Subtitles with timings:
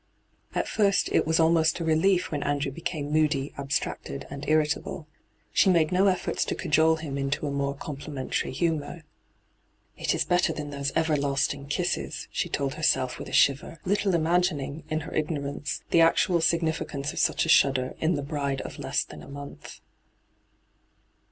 [0.55, 5.07] At first it was almost a relief when Andrew became moody, abstracted, and irritable.
[5.53, 9.03] She made no efforts to cajole him into a more compli mentary humour.'
[10.03, 14.85] It is better than those everlasting kisses,' she told herself, with a shiver, little im^ning,
[14.89, 19.03] in her ignorance, the actual significance of such a shudder in the bride of less
[19.03, 19.81] than a month.